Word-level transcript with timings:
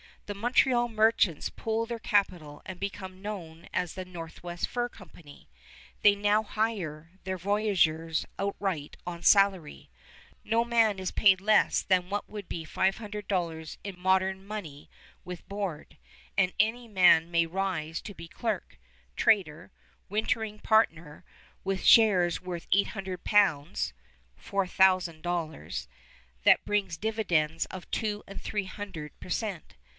The 0.25 0.33
Montreal 0.33 0.87
merchants 0.87 1.49
pool 1.49 1.85
their 1.85 1.99
capital 1.99 2.61
and 2.65 2.79
become 2.79 3.21
known 3.21 3.67
as 3.73 3.93
the 3.93 4.05
Northwest 4.05 4.65
Fur 4.65 4.87
Company. 4.87 5.49
They 6.03 6.15
now 6.15 6.41
hire 6.41 7.11
their 7.25 7.37
voyageurs 7.37 8.25
outright 8.39 8.95
on 9.05 9.19
a 9.19 9.23
salary. 9.23 9.89
No 10.45 10.63
man 10.63 10.97
is 10.99 11.11
paid 11.11 11.39
less 11.41 11.81
than 11.81 12.09
what 12.09 12.29
would 12.29 12.47
be 12.47 12.65
$500 12.65 13.77
in 13.83 13.99
modern 13.99 14.43
money, 14.47 14.89
with 15.25 15.47
board; 15.49 15.97
and 16.37 16.53
any 16.59 16.87
man 16.87 17.29
may 17.29 17.45
rise 17.45 18.01
to 18.03 18.13
be 18.15 18.29
clerk, 18.29 18.79
trader, 19.17 19.69
wintering 20.09 20.59
partner, 20.59 21.25
with 21.65 21.83
shares 21.83 22.41
worth 22.41 22.67
800 22.71 23.25
pounds 23.25 23.93
($4000), 24.41 25.87
that 26.43 26.65
bring 26.65 26.87
dividends 26.87 27.65
of 27.65 27.91
two 27.91 28.23
and 28.27 28.41
three 28.41 28.63
hundred 28.65 29.11
per 29.19 29.29
cent. 29.29 29.75